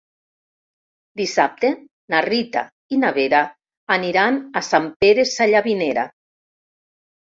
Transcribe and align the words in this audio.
Dissabte 1.21 1.71
na 2.15 2.23
Rita 2.27 2.65
i 2.97 3.01
na 3.05 3.13
Vera 3.21 3.45
aniran 4.01 4.43
a 4.59 4.67
Sant 4.73 4.93
Pere 5.03 5.31
Sallavinera. 5.39 6.13